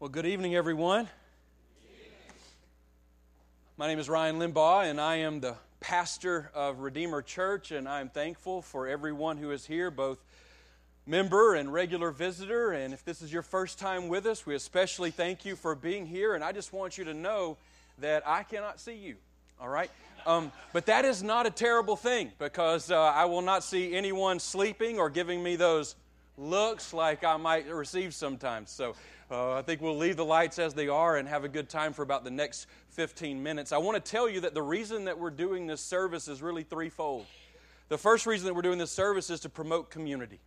[0.00, 1.10] Well, good evening, everyone.
[3.76, 8.08] My name is Ryan Limbaugh, and I am the pastor of Redeemer Church, and I'm
[8.08, 10.16] thankful for everyone who is here, both
[11.06, 12.72] member and regular visitor.
[12.72, 16.06] And if this is your first time with us, we especially thank you for being
[16.06, 16.34] here.
[16.34, 17.58] And I just want you to know
[17.98, 19.16] that I cannot see you,
[19.60, 19.90] all right?
[20.24, 24.38] Um, but that is not a terrible thing because uh, I will not see anyone
[24.38, 25.94] sleeping or giving me those
[26.40, 28.70] looks like I might receive sometimes.
[28.70, 28.94] So
[29.30, 31.92] uh, I think we'll leave the lights as they are and have a good time
[31.92, 33.72] for about the next 15 minutes.
[33.72, 36.62] I want to tell you that the reason that we're doing this service is really
[36.62, 37.26] threefold.
[37.88, 40.40] The first reason that we're doing this service is to promote community.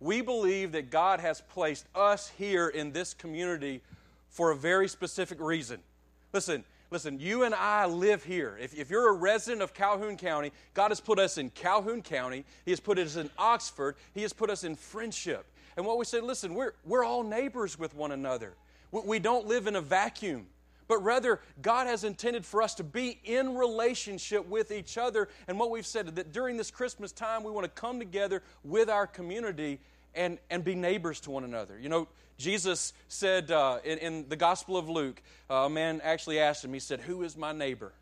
[0.00, 3.82] We believe that God has placed us here in this community
[4.28, 5.78] for a very specific reason.
[6.32, 8.56] Listen, listen, you and I live here.
[8.60, 12.44] If, if, you're a resident of Calhoun County, God has put us in Calhoun County.
[12.64, 13.96] He has put us in Oxford.
[14.14, 15.44] He has put us in friendship.
[15.76, 18.54] And what we say, listen, we're, we're all neighbors with one another.
[18.92, 20.46] We, we don't live in a vacuum
[20.86, 25.30] but rather God has intended for us to be in relationship with each other.
[25.48, 28.90] And what we've said that during this Christmas time, we want to come together with
[28.90, 29.80] our community
[30.14, 31.78] and, and be neighbors to one another.
[31.80, 36.40] You know, Jesus said uh, in, in, the Gospel of Luke, uh, a man actually
[36.40, 37.92] asked him, he said, Who is my neighbor?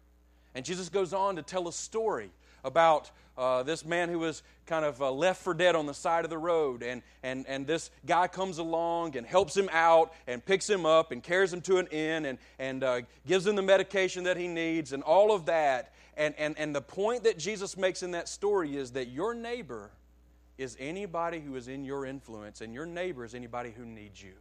[0.55, 2.30] And Jesus goes on to tell a story
[2.64, 6.24] about uh, this man who was kind of uh, left for dead on the side
[6.24, 6.83] of the road.
[6.83, 11.12] And, and, and this guy comes along and helps him out and picks him up
[11.12, 14.48] and carries him to an inn and, and uh, gives him the medication that he
[14.48, 15.92] needs and all of that.
[16.17, 19.91] And, and, and the point that Jesus makes in that story is that your neighbor
[20.62, 24.34] is anybody who is in your influence, and your neighbor is anybody who needs you.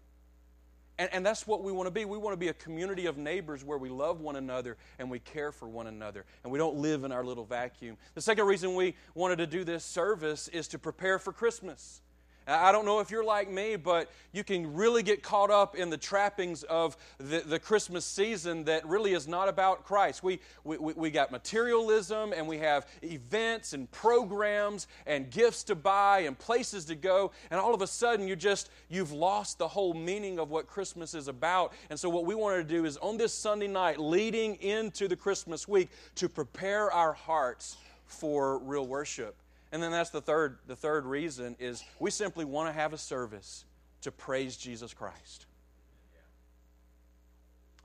[1.01, 2.05] And, and that's what we want to be.
[2.05, 5.17] We want to be a community of neighbors where we love one another and we
[5.17, 7.97] care for one another and we don't live in our little vacuum.
[8.13, 12.01] The second reason we wanted to do this service is to prepare for Christmas.
[12.47, 15.91] I don't know if you're like me, but you can really get caught up in
[15.91, 20.23] the trappings of the, the Christmas season that really is not about Christ.
[20.23, 26.21] We, we, we got materialism and we have events and programs and gifts to buy
[26.21, 29.93] and places to go, and all of a sudden you just, you've lost the whole
[29.93, 31.73] meaning of what Christmas is about.
[31.91, 35.15] And so, what we wanted to do is on this Sunday night, leading into the
[35.15, 39.40] Christmas week, to prepare our hearts for real worship.
[39.71, 42.97] And then that's the third, the third reason is we simply want to have a
[42.97, 43.65] service
[44.01, 45.45] to praise Jesus Christ.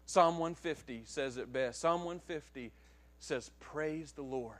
[0.06, 1.80] Psalm 150 says it best.
[1.80, 2.72] Psalm 150
[3.18, 4.54] says, Praise the Lord.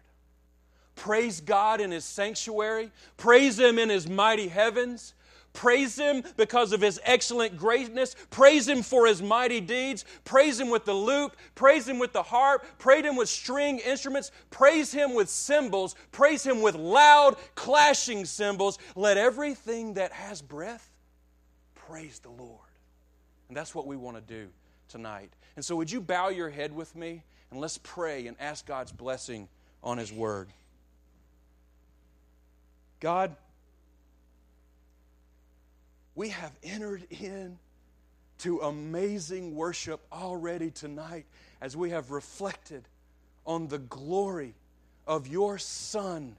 [0.97, 2.91] Praise God in His sanctuary.
[3.17, 5.15] Praise Him in His mighty heavens.
[5.57, 8.15] Praise Him because of His excellent greatness.
[8.31, 10.05] Praise Him for His mighty deeds.
[10.25, 11.33] Praise Him with the lute.
[11.55, 12.65] Praise Him with the harp.
[12.79, 14.31] Praise Him with string instruments.
[14.51, 15.97] Praise Him with cymbals.
[16.13, 18.79] Praise Him with loud, clashing cymbals.
[18.95, 20.93] Let everything that has breath
[21.75, 22.61] praise the Lord.
[23.49, 24.49] And that's what we want to do
[24.89, 25.31] tonight.
[25.57, 28.93] And so, would you bow your head with me and let's pray and ask God's
[28.93, 29.49] blessing
[29.83, 30.51] on His Word?
[33.01, 33.37] God,
[36.17, 37.59] we have entered in
[38.39, 41.27] to amazing worship already tonight
[41.61, 42.89] as we have reflected
[43.47, 44.55] on the glory
[45.07, 46.35] of your Son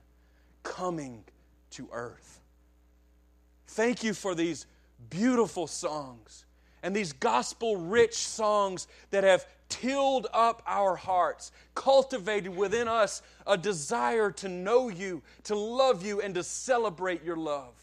[0.62, 1.24] coming
[1.70, 2.40] to earth.
[3.68, 4.66] Thank you for these
[5.10, 6.44] beautiful songs
[6.82, 13.56] and these gospel rich songs that have tilled up our hearts, cultivated within us a
[13.56, 17.74] desire to know you, to love you, and to celebrate your love.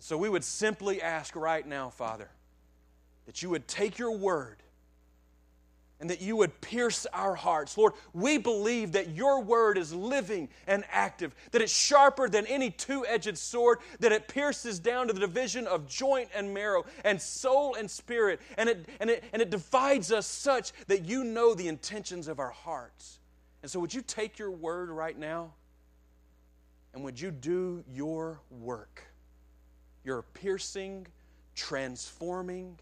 [0.00, 2.30] So we would simply ask right now, Father,
[3.26, 4.56] that you would take your word
[6.00, 7.76] and that you would pierce our hearts.
[7.76, 12.70] Lord, we believe that your word is living and active, that it's sharper than any
[12.70, 17.20] two edged sword, that it pierces down to the division of joint and marrow and
[17.20, 21.54] soul and spirit, and it, and it, and it divides us such that you know
[21.54, 23.18] the intentions of our hearts.
[23.62, 25.52] And so, would you take your word right now
[26.94, 29.09] and would you do your work?
[30.04, 31.06] Your piercing,
[31.54, 32.78] transforming,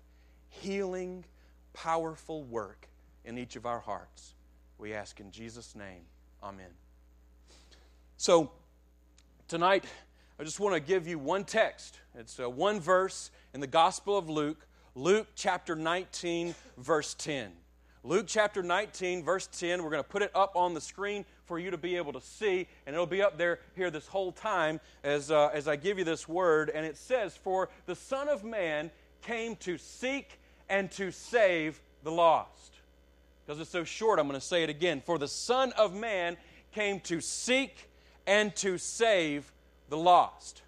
[0.48, 1.24] healing,
[1.72, 2.88] powerful work
[3.24, 4.34] in each of our hearts.
[4.78, 6.02] We ask in Jesus' name.
[6.42, 6.70] Amen.
[8.16, 8.50] So,
[9.48, 9.84] tonight,
[10.38, 11.98] I just want to give you one text.
[12.14, 17.52] It's uh, one verse in the Gospel of Luke, Luke chapter 19, verse 10.
[18.08, 19.82] Luke chapter 19, verse 10.
[19.82, 22.22] We're going to put it up on the screen for you to be able to
[22.22, 25.98] see, and it'll be up there here this whole time as, uh, as I give
[25.98, 26.70] you this word.
[26.70, 28.90] And it says, For the Son of Man
[29.20, 30.40] came to seek
[30.70, 32.76] and to save the lost.
[33.44, 35.02] Because it's so short, I'm going to say it again.
[35.04, 36.38] For the Son of Man
[36.72, 37.90] came to seek
[38.26, 39.52] and to save
[39.90, 40.62] the lost.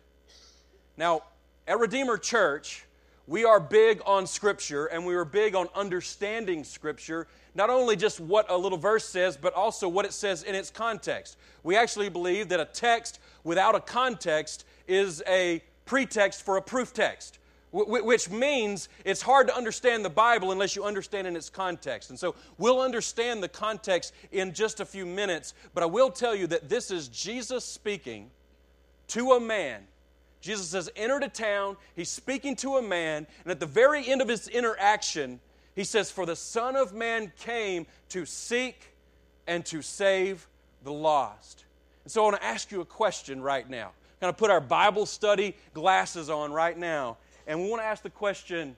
[0.98, 1.22] Now,
[1.66, 2.84] at Redeemer Church,
[3.31, 8.19] we are big on Scripture and we are big on understanding Scripture, not only just
[8.19, 11.37] what a little verse says, but also what it says in its context.
[11.62, 16.93] We actually believe that a text without a context is a pretext for a proof
[16.93, 17.38] text
[17.73, 22.11] which means it's hard to understand the Bible unless you understand in its context.
[22.11, 26.35] And so we'll understand the context in just a few minutes, but I will tell
[26.35, 28.29] you that this is Jesus speaking
[29.06, 29.82] to a man.
[30.40, 31.76] Jesus says, Enter to town.
[31.94, 35.40] He's speaking to a man, and at the very end of his interaction,
[35.75, 38.94] he says, For the Son of Man came to seek
[39.46, 40.46] and to save
[40.84, 41.64] the lost.
[42.04, 43.90] And so I want to ask you a question right now.
[44.20, 47.16] Kind of put our Bible study glasses on right now
[47.50, 48.76] and we want to ask the question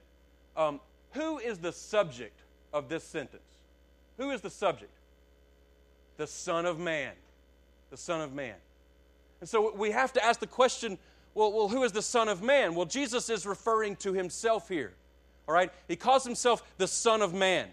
[0.56, 0.80] um,
[1.10, 2.40] who is the subject
[2.72, 3.42] of this sentence?
[4.16, 4.92] Who is the subject?
[6.16, 7.12] The Son of Man.
[7.90, 8.54] The Son of Man.
[9.40, 10.96] And so we have to ask the question
[11.34, 12.74] well, well, who is the Son of Man?
[12.74, 14.92] Well, Jesus is referring to himself here.
[15.48, 15.72] All right?
[15.88, 17.68] He calls himself the Son of Man.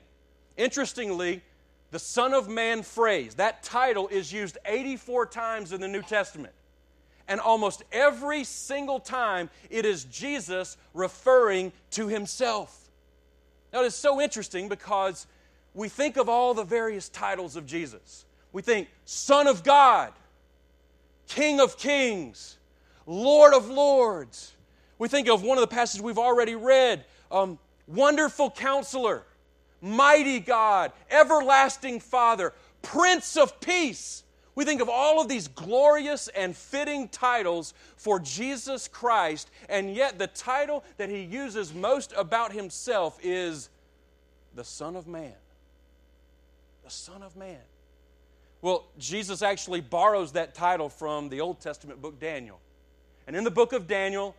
[0.57, 1.41] Interestingly,
[1.91, 6.53] the Son of Man phrase, that title is used 84 times in the New Testament
[7.29, 12.89] and almost every single time it is Jesus referring to himself.
[13.71, 15.27] Now, it is so interesting because
[15.75, 18.25] we think of all the various titles of Jesus.
[18.51, 20.11] We think Son of God,
[21.27, 22.57] King of Kings,
[23.09, 24.53] Lord of Lords.
[24.99, 27.57] We think of one of the passages we've already read um,
[27.87, 29.23] Wonderful Counselor,
[29.81, 32.53] Mighty God, Everlasting Father,
[32.83, 34.23] Prince of Peace.
[34.53, 40.19] We think of all of these glorious and fitting titles for Jesus Christ, and yet
[40.19, 43.69] the title that he uses most about himself is
[44.53, 45.33] the Son of Man.
[46.83, 47.57] The Son of Man.
[48.61, 52.59] Well, Jesus actually borrows that title from the Old Testament book Daniel.
[53.29, 54.35] And in the book of Daniel,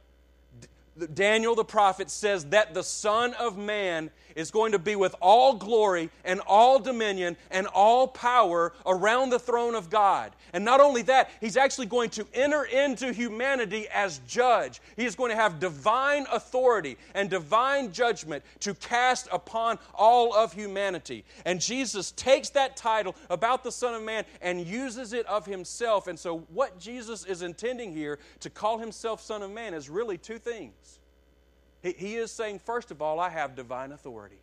[1.07, 5.55] Daniel the prophet says that the Son of Man is going to be with all
[5.55, 10.33] glory and all dominion and all power around the throne of God.
[10.53, 14.81] And not only that, he's actually going to enter into humanity as judge.
[14.97, 20.53] He is going to have divine authority and divine judgment to cast upon all of
[20.53, 21.25] humanity.
[21.45, 26.07] And Jesus takes that title about the Son of Man and uses it of himself.
[26.07, 30.19] And so, what Jesus is intending here to call himself Son of Man is really
[30.19, 30.90] two things.
[31.83, 34.41] He, he is saying, first of all, I have divine authority.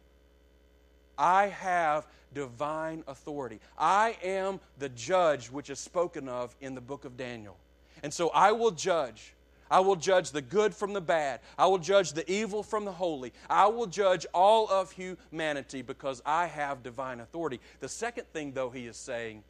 [1.17, 3.59] I have divine authority.
[3.77, 7.57] I am the judge which is spoken of in the book of Daniel.
[8.03, 9.33] And so I will judge.
[9.69, 11.41] I will judge the good from the bad.
[11.57, 13.33] I will judge the evil from the holy.
[13.49, 17.59] I will judge all of humanity because I have divine authority.
[17.79, 19.43] The second thing, though, he is saying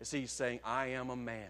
[0.00, 1.48] is he's saying, I am a man.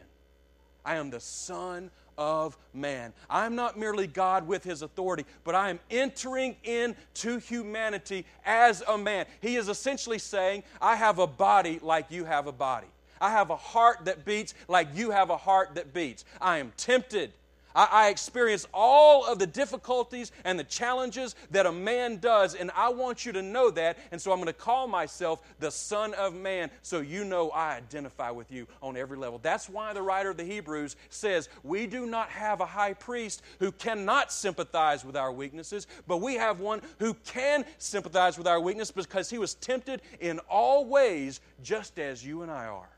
[0.85, 3.13] I am the Son of man.
[3.29, 8.97] I'm not merely God with his authority, but I am entering into humanity as a
[8.97, 9.27] man.
[9.41, 12.87] He is essentially saying, I have a body like you have a body.
[13.21, 16.25] I have a heart that beats like you have a heart that beats.
[16.41, 17.33] I am tempted
[17.75, 22.71] I, I experience all of the difficulties and the challenges that a man does, and
[22.75, 23.99] I want you to know that.
[24.13, 27.77] And so I'm going to call myself the Son of Man so you know I
[27.77, 29.39] identify with you on every level.
[29.43, 33.43] That's why the writer of the Hebrews says, We do not have a high priest
[33.59, 38.61] who cannot sympathize with our weaknesses, but we have one who can sympathize with our
[38.61, 42.89] weakness because he was tempted in all ways just as you and I are,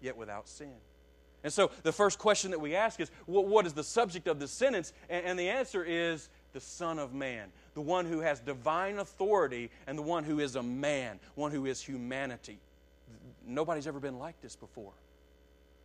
[0.00, 0.74] yet without sin.
[1.46, 4.50] And so the first question that we ask is what is the subject of this
[4.50, 4.92] sentence?
[5.08, 9.96] And the answer is the Son of Man, the one who has divine authority and
[9.96, 12.58] the one who is a man, one who is humanity.
[13.46, 14.90] Nobody's ever been like this before.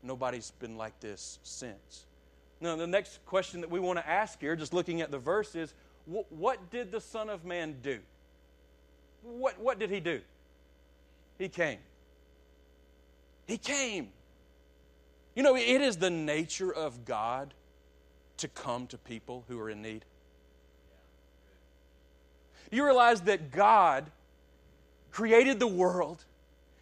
[0.01, 2.05] Nobody's been like this since.
[2.59, 5.53] Now, the next question that we want to ask here, just looking at the verse,
[5.53, 5.75] is
[6.07, 7.99] what did the Son of Man do?
[9.21, 10.21] What, what did he do?
[11.37, 11.77] He came.
[13.45, 14.09] He came.
[15.35, 17.53] You know, it is the nature of God
[18.37, 20.05] to come to people who are in need.
[22.71, 24.11] You realize that God
[25.11, 26.25] created the world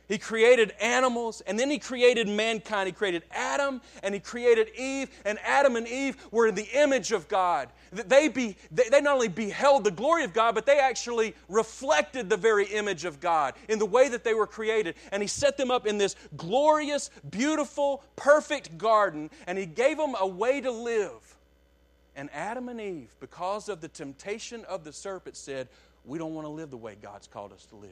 [0.10, 2.88] he created animals and then he created mankind.
[2.88, 7.12] He created Adam and he created Eve, and Adam and Eve were in the image
[7.12, 7.70] of God.
[7.92, 12.38] They, be, they not only beheld the glory of God, but they actually reflected the
[12.38, 14.96] very image of God in the way that they were created.
[15.12, 20.16] And he set them up in this glorious, beautiful, perfect garden, and he gave them
[20.20, 21.36] a way to live.
[22.16, 25.68] And Adam and Eve, because of the temptation of the serpent, said,
[26.04, 27.90] We don't want to live the way God's called us to live.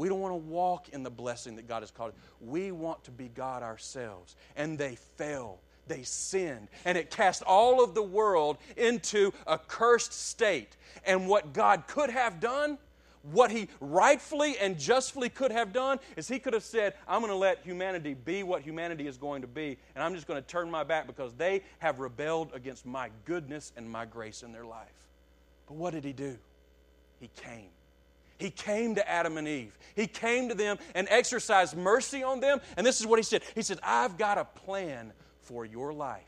[0.00, 2.14] We don't want to walk in the blessing that God has called.
[2.40, 4.34] We want to be God ourselves.
[4.56, 5.58] And they fell.
[5.86, 6.68] they sinned.
[6.86, 10.76] And it cast all of the world into a cursed state.
[11.04, 12.78] And what God could have done,
[13.32, 17.30] what he rightfully and justly could have done is he could have said, I'm going
[17.30, 20.48] to let humanity be what humanity is going to be, and I'm just going to
[20.48, 24.64] turn my back because they have rebelled against my goodness and my grace in their
[24.64, 24.88] life.
[25.66, 26.38] But what did he do?
[27.20, 27.68] He came.
[28.40, 29.78] He came to Adam and Eve.
[29.94, 32.60] He came to them and exercised mercy on them.
[32.76, 36.24] And this is what he said He said, I've got a plan for your life.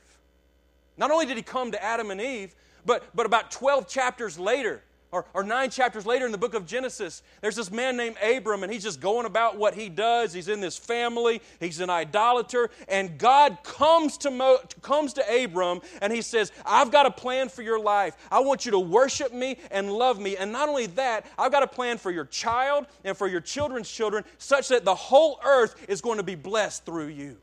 [0.97, 2.55] Not only did he come to Adam and Eve,
[2.85, 6.67] but, but about 12 chapters later, or, or nine chapters later in the book of
[6.67, 10.33] Genesis, there's this man named Abram, and he's just going about what he does.
[10.33, 15.83] He's in this family, he's an idolater, and God comes to, Mo, comes to Abram
[16.01, 18.17] and he says, I've got a plan for your life.
[18.31, 20.39] I want you to worship me and love me.
[20.39, 23.91] And not only that, I've got a plan for your child and for your children's
[23.91, 27.37] children, such that the whole earth is going to be blessed through you.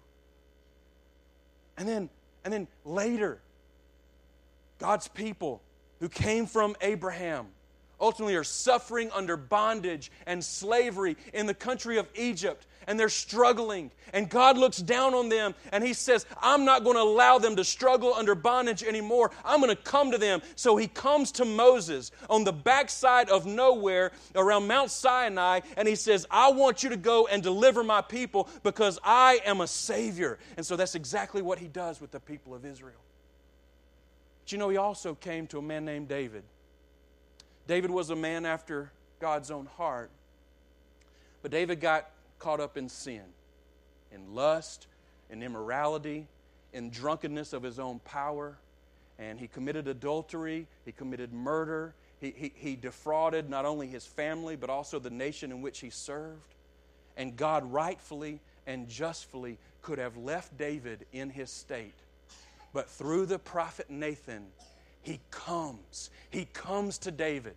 [1.77, 2.09] And then,
[2.43, 3.39] and then later,
[4.79, 5.61] God's people
[5.99, 7.47] who came from Abraham
[7.99, 12.65] ultimately are suffering under bondage and slavery in the country of Egypt.
[12.87, 13.91] And they're struggling.
[14.13, 17.55] And God looks down on them and He says, I'm not going to allow them
[17.57, 19.31] to struggle under bondage anymore.
[19.45, 20.41] I'm going to come to them.
[20.55, 25.95] So He comes to Moses on the backside of nowhere around Mount Sinai and He
[25.95, 30.39] says, I want you to go and deliver my people because I am a Savior.
[30.57, 33.01] And so that's exactly what He does with the people of Israel.
[34.41, 36.43] But you know, He also came to a man named David.
[37.69, 40.09] David was a man after God's own heart.
[41.43, 42.09] But David got
[42.39, 43.21] caught up in sin,
[44.11, 44.87] in lust,
[45.29, 46.25] in immorality,
[46.73, 48.57] in drunkenness of his own power.
[49.19, 54.55] And he committed adultery, he committed murder, he, he, he defrauded not only his family,
[54.55, 56.55] but also the nation in which he served.
[57.17, 61.93] And God rightfully and justly could have left David in his state.
[62.73, 64.47] But through the prophet Nathan,
[65.09, 66.11] he comes.
[66.29, 67.55] He comes to David.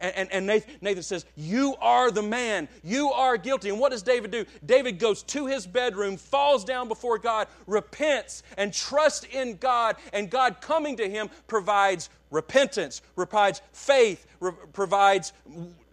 [0.00, 2.68] And, and, and, Nathan says, You are the man.
[2.84, 3.70] You are guilty.
[3.70, 4.44] And what does David do?
[4.64, 9.96] David goes to his bedroom, falls down before God, repents, and trusts in God.
[10.12, 15.32] And God coming to him provides repentance, provides faith, re- provides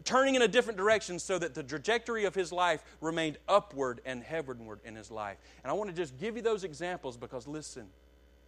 [0.03, 4.23] turning in a different direction so that the trajectory of his life remained upward and
[4.23, 5.37] heavenward in his life.
[5.63, 7.87] And I want to just give you those examples because listen,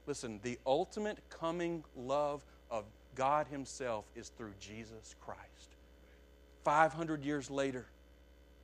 [0.08, 5.40] Listen, the ultimate coming love of God Himself is through Jesus Christ.
[6.64, 7.86] 500 years later,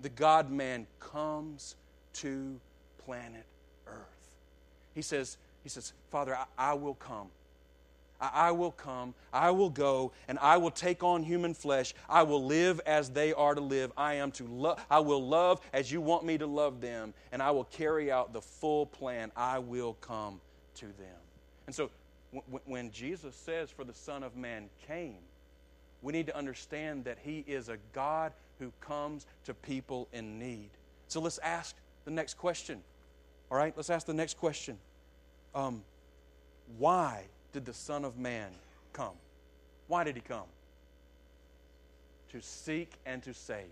[0.01, 1.75] the God man comes
[2.13, 2.59] to
[3.05, 3.45] planet
[3.87, 4.29] Earth.
[4.93, 7.27] He says, he says Father, I, I will come.
[8.19, 11.93] I, I will come, I will go, and I will take on human flesh.
[12.09, 13.91] I will live as they are to live.
[13.97, 14.75] I am to.
[14.89, 18.33] I will love as you want me to love them, and I will carry out
[18.33, 19.31] the full plan.
[19.35, 20.39] I will come
[20.75, 21.26] to them.
[21.67, 21.91] And so
[22.65, 25.19] when Jesus says, For the Son of Man came,
[26.01, 30.69] we need to understand that He is a God who comes to people in need.
[31.07, 32.81] So let's ask the next question.
[33.51, 34.77] All right, let's ask the next question.
[35.53, 35.83] Um,
[36.77, 38.49] why did the Son of Man
[38.93, 39.15] come?
[39.87, 40.47] Why did He come?
[42.31, 43.65] To seek and to save.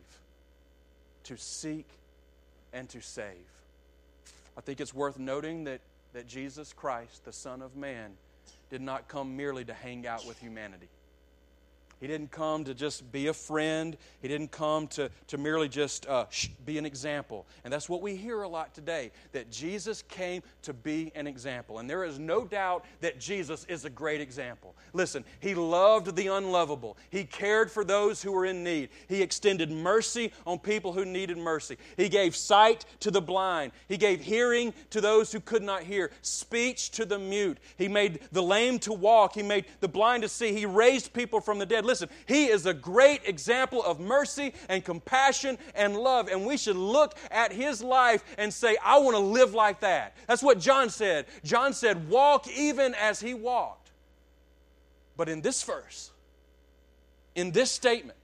[1.26, 1.88] To seek
[2.74, 3.36] and to save.
[4.58, 5.82] I think it's worth noting that
[6.16, 8.14] that Jesus Christ, the Son of Man,
[8.70, 10.88] did not come merely to hang out with humanity.
[12.00, 13.98] He didn't come to just be a friend.
[14.22, 16.26] He didn't come to, to merely just uh,
[16.66, 17.46] be an example.
[17.64, 21.80] And that's what we hear a lot today that Jesus came to be an example.
[21.80, 24.76] And there is no doubt that Jesus is a great example.
[24.94, 29.72] Listen, he loved the unlovable, he cared for those who were in need, he extended
[29.72, 34.74] mercy on people who needed mercy, he gave sight to the blind, he gave hearing
[34.90, 38.94] to those who could not hear, speech to the mute, he made the lame to
[38.94, 41.85] walk, he made the blind to see, he raised people from the dead.
[41.86, 46.28] Listen, he is a great example of mercy and compassion and love.
[46.28, 50.16] And we should look at his life and say, I want to live like that.
[50.28, 51.28] That's what John said.
[51.44, 53.92] John said, Walk even as he walked.
[55.16, 56.12] But in this verse,
[57.36, 58.18] in this statement,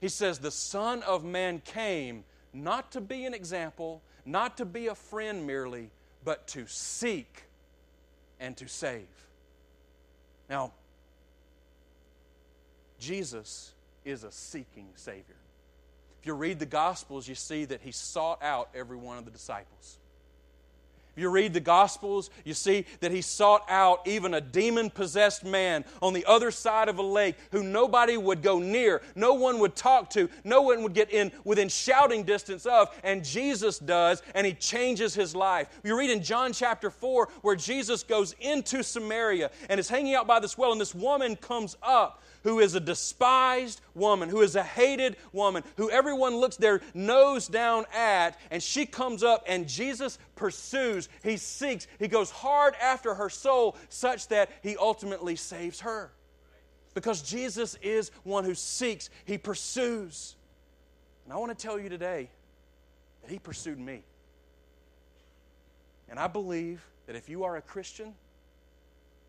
[0.00, 4.88] he says, The Son of Man came not to be an example, not to be
[4.88, 5.90] a friend merely,
[6.24, 7.44] but to seek
[8.40, 9.06] and to save.
[10.50, 10.72] Now,
[13.02, 13.72] Jesus
[14.04, 15.36] is a seeking Savior.
[16.20, 19.32] If you read the Gospels, you see that He sought out every one of the
[19.32, 19.98] disciples.
[21.14, 25.44] If you read the Gospels, you see that he sought out even a demon possessed
[25.44, 29.58] man on the other side of a lake who nobody would go near, no one
[29.58, 34.22] would talk to, no one would get in within shouting distance of, and Jesus does,
[34.34, 35.68] and he changes his life.
[35.84, 40.26] You read in John chapter 4 where Jesus goes into Samaria and is hanging out
[40.26, 44.56] by this well, and this woman comes up who is a despised woman, who is
[44.56, 49.68] a hated woman, who everyone looks their nose down at, and she comes up and
[49.68, 55.80] Jesus pursues, he seeks, he goes hard after her soul such that he ultimately saves
[55.80, 56.12] her.
[56.94, 60.36] Because Jesus is one who seeks, he pursues.
[61.24, 62.28] And I want to tell you today
[63.22, 64.02] that he pursued me.
[66.08, 68.14] And I believe that if you are a Christian,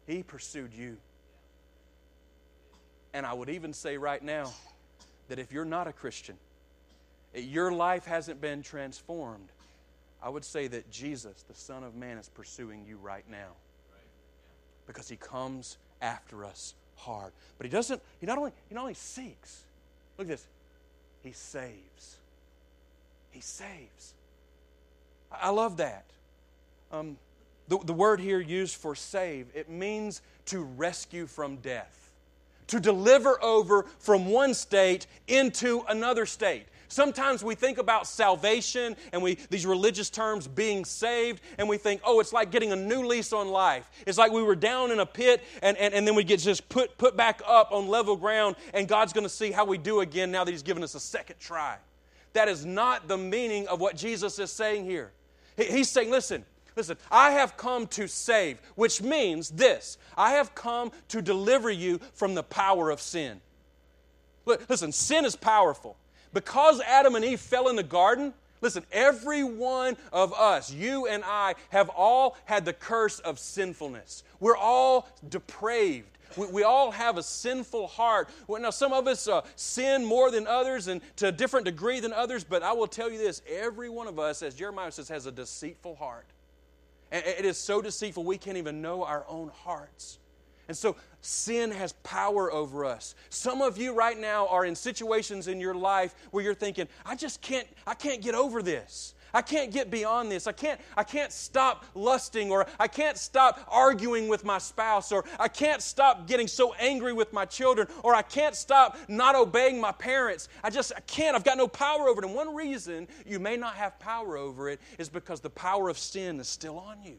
[0.05, 0.97] he pursued you.
[3.13, 4.51] And I would even say right now
[5.29, 6.35] that if you're not a Christian,
[7.33, 9.47] your life hasn't been transformed,
[10.23, 13.51] I would say that Jesus, the Son of Man, is pursuing you right now.
[14.87, 17.33] Because he comes after us hard.
[17.57, 19.63] But he doesn't, he not only, he not only seeks,
[20.17, 20.47] look at this,
[21.23, 22.17] he saves.
[23.31, 24.13] He saves.
[25.31, 26.05] I love that.
[26.91, 27.17] Um,
[27.67, 32.03] the, the word here used for save, it means to rescue from death
[32.67, 36.65] to deliver over from one state into another state.
[36.87, 42.01] Sometimes we think about salvation and we these religious terms being saved, and we think,
[42.03, 43.89] oh, it's like getting a new lease on life.
[44.05, 46.67] It's like we were down in a pit and, and, and then we get just
[46.69, 50.31] put put back up on level ground, and God's gonna see how we do again
[50.31, 51.77] now that He's given us a second try.
[52.33, 55.11] That is not the meaning of what Jesus is saying here.
[55.55, 60.91] He's saying, listen, Listen, I have come to save, which means this I have come
[61.09, 63.41] to deliver you from the power of sin.
[64.45, 65.97] Listen, sin is powerful.
[66.33, 71.23] Because Adam and Eve fell in the garden, listen, every one of us, you and
[71.25, 74.23] I, have all had the curse of sinfulness.
[74.39, 76.17] We're all depraved.
[76.35, 78.29] We, we all have a sinful heart.
[78.47, 81.99] Well, now, some of us uh, sin more than others and to a different degree
[81.99, 85.09] than others, but I will tell you this every one of us, as Jeremiah says,
[85.09, 86.25] has a deceitful heart.
[87.11, 90.17] And It is so deceitful, we can't even know our own hearts.
[90.67, 93.15] And so sin has power over us.
[93.29, 97.15] Some of you right now are in situations in your life where you're thinking, I
[97.15, 99.13] just can't, I can't get over this.
[99.33, 100.45] I can't get beyond this.
[100.45, 105.25] I can't, I can't stop lusting, or I can't stop arguing with my spouse, or
[105.39, 109.81] I can't stop getting so angry with my children, or I can't stop not obeying
[109.81, 110.49] my parents.
[110.63, 111.35] I just I can't.
[111.35, 112.27] I've got no power over it.
[112.27, 115.97] And one reason you may not have power over it is because the power of
[115.97, 117.17] sin is still on you.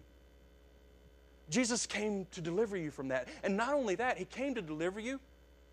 [1.50, 3.28] Jesus came to deliver you from that.
[3.42, 5.20] And not only that, He came to deliver you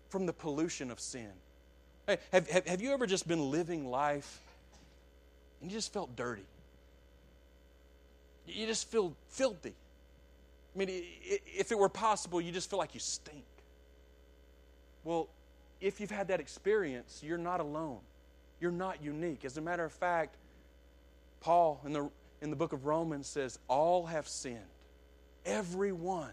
[0.08, 1.30] from the pollution of sin.
[2.06, 4.40] Hey, have, have, have you ever just been living life
[5.62, 6.42] and you just felt dirty.
[8.46, 9.74] You just feel filthy.
[10.74, 13.44] I mean, if it were possible, you just feel like you stink.
[15.04, 15.28] Well,
[15.80, 17.98] if you've had that experience, you're not alone.
[18.60, 19.44] You're not unique.
[19.44, 20.34] As a matter of fact,
[21.40, 24.58] Paul in the, in the book of Romans says, All have sinned.
[25.44, 26.32] Everyone.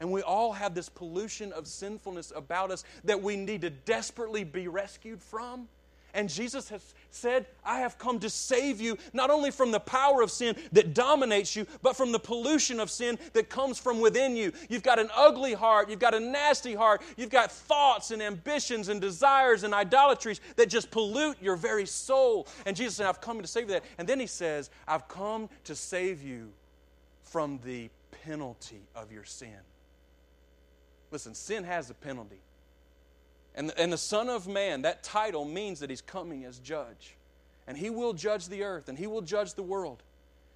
[0.00, 4.44] And we all have this pollution of sinfulness about us that we need to desperately
[4.44, 5.68] be rescued from.
[6.14, 10.22] And Jesus has said, I have come to save you not only from the power
[10.22, 14.34] of sin that dominates you, but from the pollution of sin that comes from within
[14.34, 14.52] you.
[14.68, 18.88] You've got an ugly heart, you've got a nasty heart, you've got thoughts and ambitions
[18.88, 22.48] and desires and idolatries that just pollute your very soul.
[22.66, 23.84] And Jesus said, I've come to save you that.
[23.98, 26.50] And then he says, I've come to save you
[27.22, 27.88] from the
[28.24, 29.58] penalty of your sin.
[31.10, 32.40] Listen, sin has a penalty.
[33.54, 37.16] And, and the Son of Man, that title means that he's coming as judge.
[37.66, 40.02] And he will judge the earth and he will judge the world.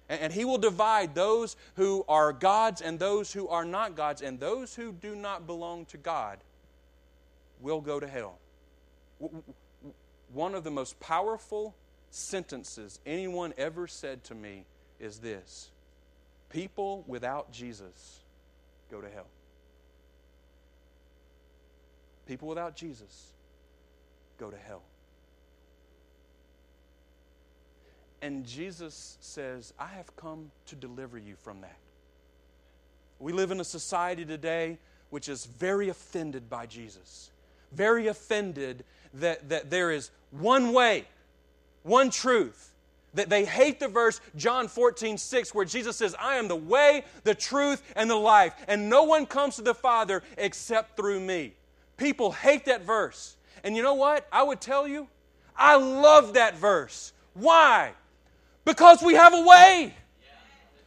[0.09, 4.21] And, and he will divide those who are gods and those who are not gods.
[4.21, 6.39] And those who do not belong to God
[7.61, 8.37] will go to hell.
[10.33, 11.75] One of the most powerful
[12.09, 14.65] sentences anyone ever said to me
[14.99, 15.69] is this
[16.49, 18.19] People without Jesus
[18.89, 19.27] go to hell.
[22.27, 23.33] People without Jesus
[24.37, 24.81] go to hell.
[28.21, 31.77] And Jesus says, I have come to deliver you from that.
[33.19, 34.79] We live in a society today
[35.09, 37.31] which is very offended by Jesus,
[37.71, 41.05] very offended that, that there is one way,
[41.83, 42.73] one truth.
[43.15, 47.03] That they hate the verse John 14, 6, where Jesus says, I am the way,
[47.23, 51.53] the truth, and the life, and no one comes to the Father except through me.
[51.97, 53.37] People hate that verse.
[53.63, 54.27] And you know what?
[54.31, 55.07] I would tell you,
[55.55, 57.13] I love that verse.
[57.33, 57.93] Why?
[58.65, 59.93] Because we have a way.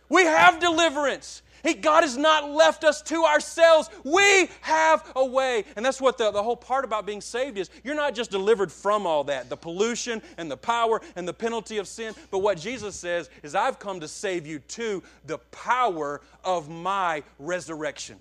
[0.09, 1.43] We have deliverance.
[1.69, 3.91] He, God has not left us to ourselves.
[4.05, 5.65] We have a way.
[5.77, 7.69] And that's what the, the whole part about being saved is.
[7.85, 11.77] You're not just delivered from all that, the pollution and the power and the penalty
[11.77, 12.15] of sin.
[12.31, 17.23] But what Jesus says is, I've come to save you to the power of my
[17.39, 18.19] resurrection.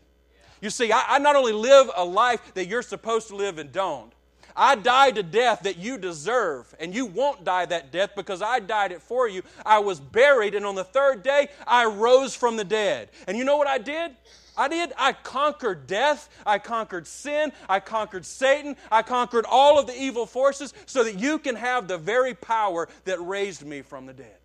[0.61, 3.71] You see, I, I not only live a life that you're supposed to live and
[3.71, 4.11] don't,
[4.57, 8.59] I died to death that you deserve, and you won't die that death because I
[8.59, 9.43] died it for you.
[9.63, 13.09] I was buried, and on the third day, I rose from the dead.
[13.27, 14.11] And you know what I did?
[14.57, 14.91] I did.
[14.97, 16.29] I conquered death.
[16.43, 17.51] I conquered sin.
[17.69, 18.75] I conquered Satan.
[18.91, 22.89] I conquered all of the evil forces so that you can have the very power
[23.05, 24.37] that raised me from the dead.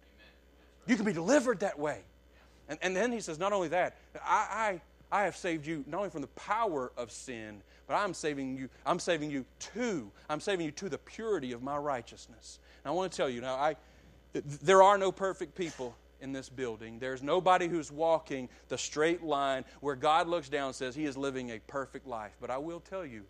[0.87, 2.01] You can be delivered that way.
[2.69, 4.81] And, and then he says, not only that, I, I,
[5.13, 8.71] I have saved you not only from the power of sin, but I'm saving you,
[8.87, 9.45] I'm saving you
[9.75, 12.59] to, I'm saving you to the purity of my righteousness.
[12.83, 13.77] And I want to tell you now, I,
[14.33, 16.99] there are no perfect people in this building.
[16.99, 21.17] There's nobody who's walking the straight line where God looks down and says he is
[21.17, 22.33] living a perfect life.
[22.41, 23.25] But I will tell you,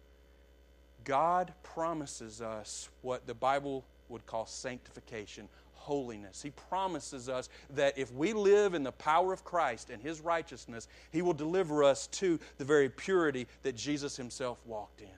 [1.04, 5.48] God promises us what the Bible would call sanctification,
[5.82, 6.40] holiness.
[6.40, 10.88] He promises us that if we live in the power of Christ and His righteousness,
[11.10, 15.08] He will deliver us to the very purity that Jesus Himself walked in.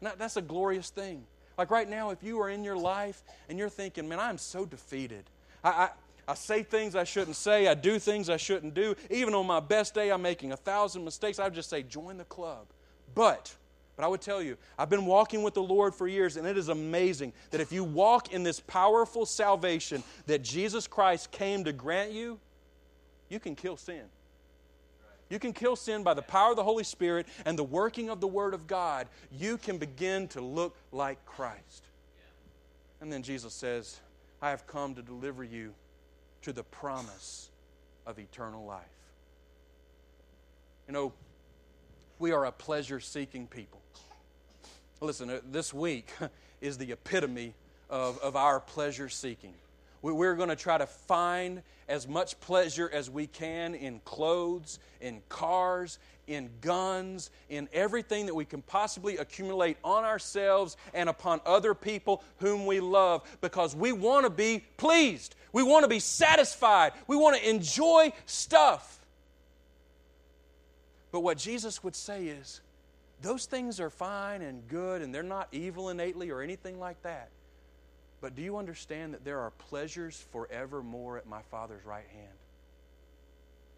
[0.00, 1.24] Now, that's a glorious thing.
[1.56, 4.66] Like right now, if you are in your life and you're thinking, man, I'm so
[4.66, 5.24] defeated.
[5.62, 5.88] I, I,
[6.28, 7.68] I say things I shouldn't say.
[7.68, 8.94] I do things I shouldn't do.
[9.10, 11.38] Even on my best day, I'm making a thousand mistakes.
[11.38, 12.66] I would just say, join the club.
[13.14, 13.54] But
[13.96, 16.58] but I would tell you, I've been walking with the Lord for years, and it
[16.58, 21.72] is amazing that if you walk in this powerful salvation that Jesus Christ came to
[21.72, 22.40] grant you,
[23.28, 24.02] you can kill sin.
[25.30, 28.20] You can kill sin by the power of the Holy Spirit and the working of
[28.20, 29.08] the Word of God.
[29.30, 31.84] You can begin to look like Christ.
[33.00, 34.00] And then Jesus says,
[34.42, 35.72] I have come to deliver you
[36.42, 37.50] to the promise
[38.06, 38.84] of eternal life.
[40.86, 41.12] You know,
[42.18, 43.80] we are a pleasure seeking people.
[45.00, 46.08] Listen, uh, this week
[46.60, 47.54] is the epitome
[47.90, 49.54] of, of our pleasure seeking.
[50.02, 55.22] We're going to try to find as much pleasure as we can in clothes, in
[55.30, 61.72] cars, in guns, in everything that we can possibly accumulate on ourselves and upon other
[61.74, 65.34] people whom we love because we want to be pleased.
[65.52, 66.92] We want to be satisfied.
[67.06, 69.00] We want to enjoy stuff.
[71.12, 72.60] But what Jesus would say is,
[73.24, 77.30] those things are fine and good, and they're not evil innately or anything like that.
[78.20, 82.36] But do you understand that there are pleasures forevermore at my Father's right hand?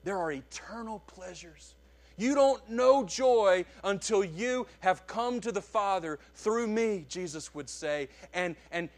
[0.03, 1.75] There are eternal pleasures.
[2.17, 7.71] You don't know joy until you have come to the Father through me, Jesus would
[7.71, 8.89] say, and, and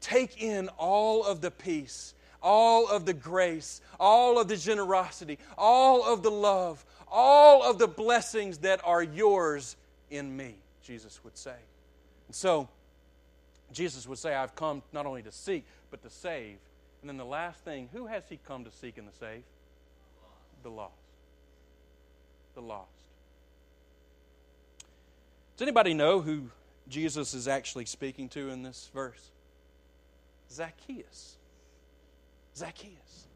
[0.00, 6.04] take in all of the peace, all of the grace, all of the generosity, all
[6.04, 9.76] of the love, all of the blessings that are yours
[10.10, 11.56] in me, Jesus would say.
[12.26, 12.68] And so,
[13.72, 16.56] Jesus would say, I've come not only to seek, but to save.
[17.00, 19.42] And then the last thing, who has he come to seek and to save?
[20.62, 20.92] The lost.
[22.54, 22.88] The lost.
[25.56, 26.50] Does anybody know who
[26.88, 29.30] Jesus is actually speaking to in this verse?
[30.50, 31.36] Zacchaeus.
[32.56, 33.26] Zacchaeus.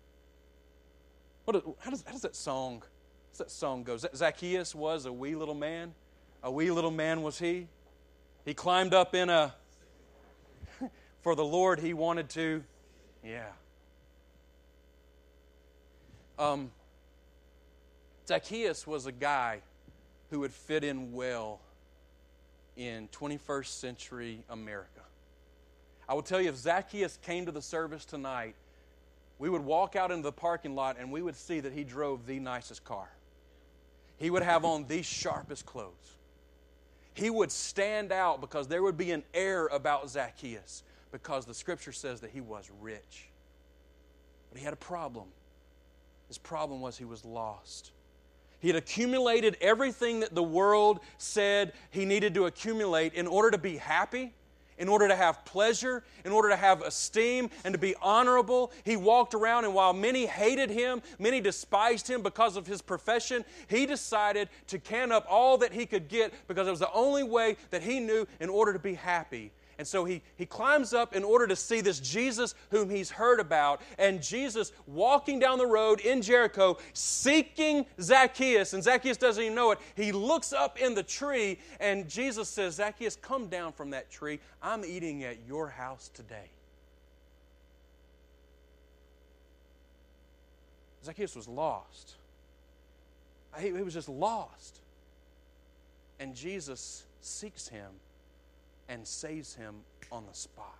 [1.45, 3.97] What, how, does, how does that song, how does that song go?
[3.97, 5.95] Zacchaeus was a wee little man
[6.43, 7.67] a wee little man was he.
[8.45, 9.55] He climbed up in a,
[11.23, 12.63] for the Lord he wanted to,
[13.25, 13.47] yeah.
[16.39, 16.71] Um,
[18.27, 19.61] Zacchaeus was a guy
[20.31, 21.61] who would fit in well
[22.77, 25.01] in 21st century America.
[26.09, 28.55] I will tell you, if Zacchaeus came to the service tonight,
[29.39, 32.27] we would walk out into the parking lot and we would see that he drove
[32.27, 33.09] the nicest car.
[34.17, 36.18] He would have on the sharpest clothes
[37.19, 41.91] he would stand out because there would be an air about Zacchaeus because the scripture
[41.91, 43.29] says that he was rich.
[44.51, 45.27] But he had a problem.
[46.29, 47.91] His problem was he was lost.
[48.61, 53.59] He had accumulated everything that the world said he needed to accumulate in order to
[53.59, 54.33] be happy
[54.79, 58.73] in order to have pleasure, in order to have esteem, and to be honorable.
[58.85, 63.45] He walked around, and while many hated him, many despised him because of his profession,
[63.69, 67.23] he decided to can up all that he could get because it was the only
[67.23, 69.53] way that he knew in order to be happy.
[69.79, 73.39] And so he, he climbs up in order to see this Jesus whom he's heard
[73.39, 73.81] about.
[73.97, 78.73] And Jesus walking down the road in Jericho, seeking Zacchaeus.
[78.73, 79.79] And Zacchaeus doesn't even know it.
[79.95, 84.41] He looks up in the tree, and Jesus says, Zacchaeus, come down from that tree.
[84.61, 86.51] I'm eating at your house today.
[91.05, 92.17] Zacchaeus was lost.
[93.61, 94.81] He, was just lost.
[96.19, 97.89] And Jesus seeks him
[98.89, 99.77] and saves him
[100.11, 100.79] on the spot.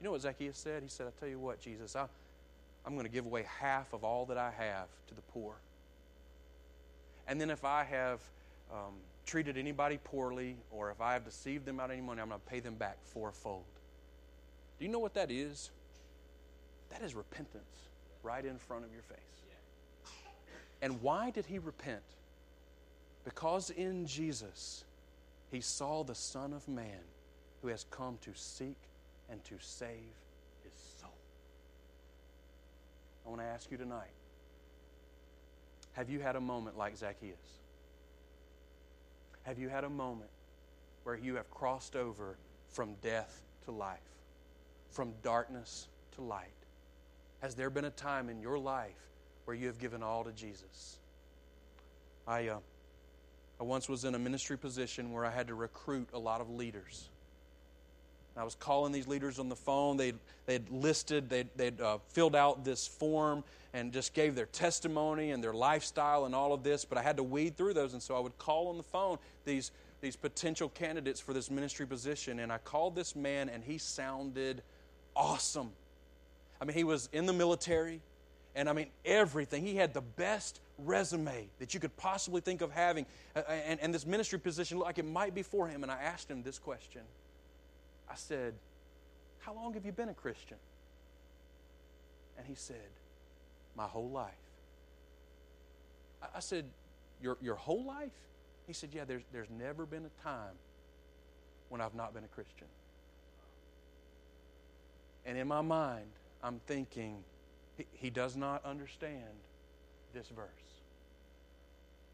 [0.00, 0.82] You know what Zacchaeus said?
[0.82, 2.06] He said, I tell you what, Jesus, I,
[2.84, 5.54] I'm going to give away half of all that I have to the poor.
[7.28, 8.20] And then if I have
[8.72, 8.94] um,
[9.24, 12.40] treated anybody poorly or if I have deceived them out of any money, I'm going
[12.40, 13.64] to pay them back fourfold.
[14.78, 15.70] Do you know what that is?
[16.90, 17.64] That is repentance
[18.22, 19.18] right in front of your face.
[20.82, 22.02] And why did he repent?
[23.24, 24.84] Because in Jesus,
[25.50, 27.00] he saw the Son of Man
[27.66, 28.76] who has come to seek
[29.28, 30.14] and to save
[30.62, 31.10] his soul.
[33.26, 34.12] I want to ask you tonight
[35.94, 37.34] have you had a moment like Zacchaeus?
[39.42, 40.30] Have you had a moment
[41.02, 42.36] where you have crossed over
[42.68, 43.98] from death to life,
[44.92, 46.46] from darkness to light?
[47.42, 49.10] Has there been a time in your life
[49.44, 50.98] where you have given all to Jesus?
[52.28, 52.58] I, uh,
[53.58, 56.48] I once was in a ministry position where I had to recruit a lot of
[56.48, 57.08] leaders.
[58.36, 59.96] I was calling these leaders on the phone.
[59.96, 65.32] They'd, they'd listed, they'd, they'd uh, filled out this form and just gave their testimony
[65.32, 67.92] and their lifestyle and all of this, but I had to weed through those.
[67.92, 69.70] And so I would call on the phone these,
[70.00, 72.38] these potential candidates for this ministry position.
[72.40, 74.62] And I called this man, and he sounded
[75.14, 75.72] awesome.
[76.60, 78.00] I mean, he was in the military,
[78.54, 79.62] and I mean, everything.
[79.62, 83.04] He had the best resume that you could possibly think of having.
[83.48, 85.82] And, and this ministry position looked like it might be for him.
[85.82, 87.02] And I asked him this question
[88.10, 88.54] I said,
[89.40, 90.58] How long have you been a Christian?
[92.38, 92.90] And he said,
[93.76, 94.32] My whole life.
[96.34, 96.64] I said,
[97.22, 98.12] Your, your whole life?
[98.66, 100.54] He said, Yeah, there's, there's never been a time
[101.68, 102.68] when I've not been a Christian.
[105.24, 106.06] And in my mind,
[106.42, 107.24] I'm thinking,
[107.76, 109.24] he, he does not understand
[110.14, 110.46] this verse.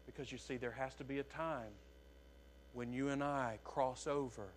[0.07, 1.71] Because you see, there has to be a time
[2.73, 4.47] when you and I cross over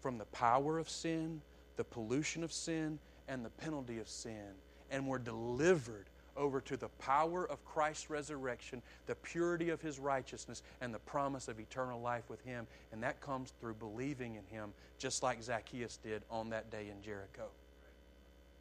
[0.00, 1.40] from the power of sin,
[1.76, 4.54] the pollution of sin, and the penalty of sin.
[4.90, 6.06] And we're delivered
[6.36, 11.48] over to the power of Christ's resurrection, the purity of His righteousness, and the promise
[11.48, 12.66] of eternal life with Him.
[12.92, 17.02] And that comes through believing in Him, just like Zacchaeus did on that day in
[17.02, 17.48] Jericho.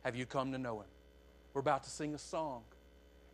[0.03, 0.87] Have you come to know Him?
[1.53, 2.63] We're about to sing a song.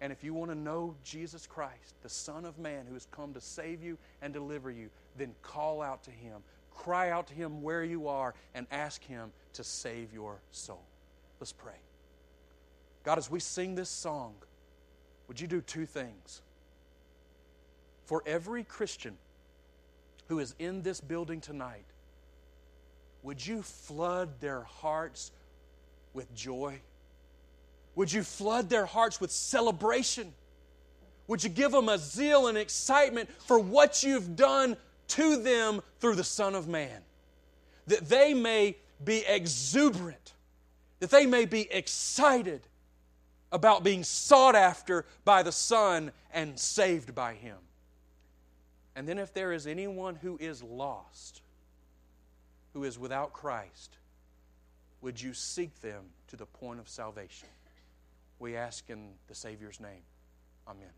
[0.01, 3.33] And if you want to know Jesus Christ, the Son of Man who has come
[3.33, 6.41] to save you and deliver you, then call out to Him.
[6.75, 10.83] Cry out to Him where you are and ask Him to save your soul.
[11.39, 11.73] Let's pray.
[13.03, 14.33] God, as we sing this song,
[15.27, 16.41] would you do two things?
[18.05, 19.17] For every Christian
[20.27, 21.85] who is in this building tonight,
[23.23, 25.31] would you flood their hearts
[26.13, 26.79] with joy?
[27.95, 30.33] Would you flood their hearts with celebration?
[31.27, 34.75] Would you give them a zeal and excitement for what you've done
[35.09, 37.01] to them through the Son of Man,
[37.87, 40.33] that they may be exuberant,
[40.99, 42.61] that they may be excited
[43.51, 47.57] about being sought after by the Son and saved by Him.
[48.95, 51.41] And then, if there is anyone who is lost,
[52.73, 53.97] who is without Christ,
[55.01, 57.49] would you seek them to the point of salvation?
[58.39, 60.03] We ask in the Savior's name.
[60.67, 60.89] Amen.